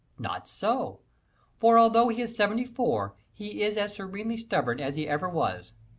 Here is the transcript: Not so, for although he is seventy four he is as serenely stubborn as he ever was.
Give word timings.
Not 0.17 0.47
so, 0.47 1.01
for 1.59 1.77
although 1.77 2.09
he 2.09 2.23
is 2.23 2.35
seventy 2.35 2.65
four 2.65 3.13
he 3.33 3.61
is 3.61 3.77
as 3.77 3.93
serenely 3.93 4.35
stubborn 4.37 4.79
as 4.79 4.95
he 4.95 5.07
ever 5.07 5.29
was. 5.29 5.75